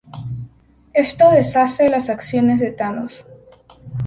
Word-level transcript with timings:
Esto 0.95 1.29
deshace 1.29 1.87
las 1.87 2.09
acciones 2.09 2.59
de 2.59 2.71
Thanos. 2.71 3.23